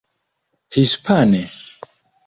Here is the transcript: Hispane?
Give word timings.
Hispane? 0.73 1.43